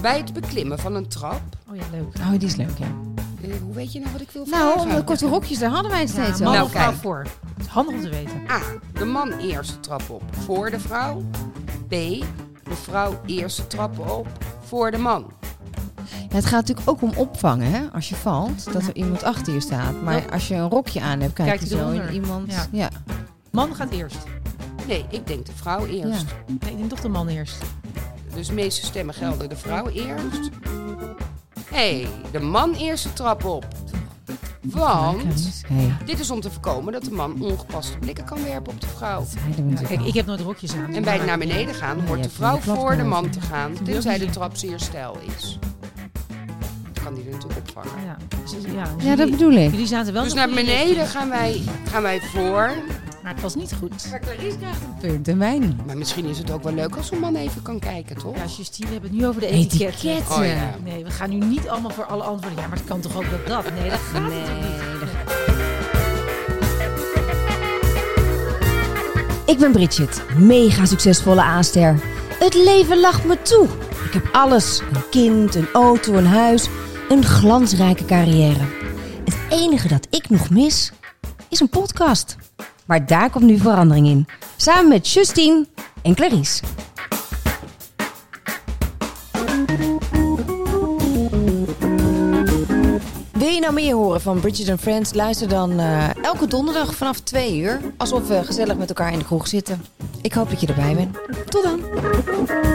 Bij 0.00 0.18
het 0.18 0.32
beklimmen 0.32 0.78
van 0.78 0.94
een 0.94 1.08
trap. 1.08 1.40
Oh 1.70 1.76
ja, 1.76 1.82
leuk. 1.92 2.14
Oh, 2.20 2.30
die 2.30 2.48
is 2.48 2.56
leuk, 2.56 2.78
ja. 2.78 2.86
eh, 3.42 3.50
hoe 3.62 3.74
weet 3.74 3.92
je 3.92 3.98
nou 4.00 4.12
wat 4.12 4.20
ik 4.20 4.30
wil 4.30 4.46
vragen? 4.46 4.66
Nou, 4.76 4.88
om 4.90 4.94
de 4.96 5.04
korte 5.04 5.26
rokjes, 5.26 5.58
daar 5.58 5.70
hadden 5.70 5.90
wij 5.90 6.00
het 6.00 6.12
Ja, 6.14 6.22
steeds 6.22 6.38
man 6.40 6.48
over. 6.48 6.58
Nou, 6.60 6.70
vrouw 6.70 6.88
kijk. 6.90 7.00
voor. 7.02 7.18
Het 7.56 7.66
is 7.66 7.66
handig 7.66 7.94
om 7.94 8.00
te 8.00 8.08
weten. 8.08 8.40
A. 8.50 8.60
De 8.92 9.04
man 9.04 9.32
eerst 9.32 9.70
de 9.72 9.80
trap 9.80 10.10
op 10.10 10.22
voor 10.30 10.70
de 10.70 10.80
vrouw. 10.80 11.22
B. 11.88 11.90
De 11.90 12.76
vrouw 12.82 13.20
eerst 13.26 13.56
de 13.56 13.66
trap 13.66 13.98
op 13.98 14.26
voor 14.64 14.90
de 14.90 14.98
man. 14.98 15.30
Ja, 16.28 16.36
het 16.36 16.44
gaat 16.46 16.60
natuurlijk 16.66 16.88
ook 16.90 17.02
om 17.02 17.12
opvangen, 17.16 17.70
hè? 17.70 17.80
Als 17.92 18.08
je 18.08 18.14
valt, 18.14 18.72
dat 18.72 18.82
er 18.82 18.94
iemand 18.96 19.22
achter 19.22 19.52
je 19.52 19.60
staat. 19.60 20.02
Maar 20.02 20.16
Ja. 20.16 20.32
als 20.32 20.48
je 20.48 20.54
een 20.54 20.68
rokje 20.70 21.00
aan 21.00 21.20
hebt, 21.20 21.32
kijk 21.32 21.48
Kijkt 21.48 21.62
je 21.68 21.76
zo 21.76 21.90
in 21.90 22.12
iemand. 22.12 22.52
Ja. 22.52 22.66
Ja. 22.72 22.88
Man 23.50 23.74
gaat 23.74 23.90
eerst. 23.90 24.18
Nee, 24.86 25.04
ik 25.10 25.26
denk 25.26 25.46
de 25.46 25.52
vrouw 25.54 25.86
eerst. 25.86 26.24
Nee, 26.46 26.70
ik 26.70 26.76
denk 26.76 26.88
toch 26.90 27.00
de 27.00 27.08
man 27.08 27.28
eerst. 27.28 27.56
Dus 28.34 28.46
de 28.46 28.54
meeste 28.54 28.84
stemmen 28.86 29.14
gelden 29.14 29.48
de 29.48 29.56
vrouw 29.56 29.88
eerst. 29.88 30.50
Hé, 31.64 32.00
hey, 32.00 32.08
de 32.32 32.40
man 32.40 32.74
eerst 32.74 33.04
de 33.04 33.12
trap 33.12 33.44
op. 33.44 33.66
Want 34.62 35.62
dit 36.04 36.20
is 36.20 36.30
om 36.30 36.40
te 36.40 36.50
voorkomen 36.50 36.92
dat 36.92 37.04
de 37.04 37.10
man 37.10 37.42
ongepaste 37.42 37.98
blikken 37.98 38.24
kan 38.24 38.42
werpen 38.44 38.72
op 38.72 38.80
de 38.80 38.86
vrouw. 38.86 39.24
Kijk, 39.88 40.00
ik 40.00 40.14
heb 40.14 40.26
nooit 40.26 40.40
rokjes 40.40 40.74
aan. 40.74 40.94
En 40.94 41.02
bij 41.02 41.16
het 41.16 41.26
naar 41.26 41.38
beneden 41.38 41.74
gaan 41.74 42.00
hoort 42.06 42.22
de 42.22 42.30
vrouw 42.30 42.58
voor 42.58 42.96
de 42.96 43.04
man 43.04 43.30
te 43.30 43.40
gaan, 43.40 43.72
tenzij 43.84 44.18
de 44.18 44.30
trap 44.30 44.56
zeer 44.56 44.80
stijl 44.80 45.16
is. 45.36 45.58
Dan 46.92 47.04
kan 47.04 47.14
die 47.14 47.24
er 47.24 47.30
natuurlijk 47.30 47.60
opvangen. 47.60 48.04
Ja, 48.74 48.94
ja, 48.98 49.16
dat 49.16 49.30
bedoel 49.30 49.52
ik. 49.52 49.70
Jullie 49.70 49.86
zaten 49.86 50.12
wel 50.12 50.22
Dus 50.24 50.34
naar 50.34 50.48
beneden 50.48 51.06
gaan 51.06 51.28
wij, 51.28 51.62
gaan 51.90 52.02
wij 52.02 52.20
voor. 52.20 52.72
Maar 53.22 53.32
het 53.32 53.42
was 53.42 53.54
niet 53.54 53.72
goed. 53.78 54.10
Maar 54.10 54.20
Clarice 54.20 54.56
krijgt 54.56 54.80
een 54.82 54.96
punt 55.00 55.28
en 55.28 55.38
wij 55.38 55.58
niet. 55.58 55.86
Maar 55.86 55.96
misschien 55.96 56.24
is 56.24 56.38
het 56.38 56.50
ook 56.50 56.62
wel 56.62 56.72
leuk 56.74 56.96
als 56.96 57.10
een 57.10 57.18
man 57.18 57.36
even 57.36 57.62
kan 57.62 57.78
kijken, 57.78 58.16
toch? 58.16 58.36
Ja, 58.36 58.44
Justine, 58.56 58.86
we 58.86 58.92
hebben 58.92 59.10
het 59.10 59.18
nu 59.20 59.26
over 59.26 59.40
de 59.40 59.46
etiket. 59.46 59.88
Etiketten. 59.88 60.36
Oh 60.36 60.44
ja. 60.46 60.74
Nee, 60.84 61.04
we 61.04 61.10
gaan 61.10 61.30
nu 61.30 61.36
niet 61.36 61.68
allemaal 61.68 61.90
voor 61.90 62.04
alle 62.04 62.22
antwoorden. 62.22 62.62
Ja, 62.62 62.68
maar 62.68 62.78
het 62.78 62.86
kan 62.86 63.00
toch 63.00 63.16
ook 63.16 63.30
dat 63.30 63.46
dat? 63.46 63.72
Nee, 63.74 63.90
dat 63.90 63.98
gaat 63.98 64.22
natuurlijk 64.22 64.60
niet. 64.60 64.78
Ik 69.46 69.58
ben 69.58 69.72
Bridget, 69.72 70.22
mega 70.38 70.84
succesvolle 70.84 71.42
aanster. 71.42 72.00
Het 72.38 72.54
leven 72.54 73.00
lacht 73.00 73.24
me 73.24 73.42
toe. 73.42 73.68
Ik 74.04 74.12
heb 74.12 74.28
alles: 74.32 74.80
een 74.92 75.08
kind, 75.10 75.54
een 75.54 75.68
auto, 75.72 76.14
een 76.14 76.26
huis, 76.26 76.68
een 77.08 77.24
glansrijke 77.24 78.04
carrière. 78.04 78.64
Het 79.24 79.36
enige 79.48 79.88
dat 79.88 80.06
ik 80.10 80.30
nog 80.30 80.50
mis 80.50 80.92
is 81.48 81.60
een 81.60 81.68
podcast. 81.68 82.36
Maar 82.90 83.06
daar 83.06 83.30
komt 83.30 83.44
nu 83.44 83.58
verandering 83.58 84.06
in. 84.06 84.26
Samen 84.56 84.88
met 84.88 85.08
Justine 85.08 85.66
en 86.02 86.14
Clarice. 86.14 86.62
Wil 93.32 93.48
je 93.48 93.60
nou 93.60 93.72
meer 93.72 93.94
horen 93.94 94.20
van 94.20 94.40
Bridget 94.40 94.68
and 94.68 94.80
Friends? 94.80 95.14
Luister 95.14 95.48
dan 95.48 95.78
eh, 95.78 96.24
elke 96.24 96.46
donderdag 96.46 96.94
vanaf 96.94 97.20
2 97.20 97.58
uur. 97.58 97.80
Alsof 97.96 98.28
we 98.28 98.44
gezellig 98.44 98.76
met 98.76 98.88
elkaar 98.88 99.12
in 99.12 99.18
de 99.18 99.24
kroeg 99.24 99.48
zitten. 99.48 99.84
Ik 100.22 100.32
hoop 100.32 100.50
dat 100.50 100.60
je 100.60 100.66
erbij 100.66 100.94
bent. 100.94 101.18
Tot 101.50 101.62
dan! 101.62 102.69